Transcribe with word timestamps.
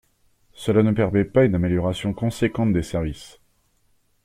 Cela 0.55 0.81
ne 0.81 0.93
permet 0.93 1.25
pas 1.25 1.43
une 1.45 1.53
amélioration 1.53 2.11
conséquente 2.11 2.73
des 2.73 2.81
services. 2.81 3.39